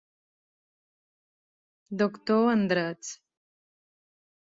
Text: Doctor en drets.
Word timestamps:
Doctor 2.03 2.49
en 2.53 2.63
drets. 2.71 3.13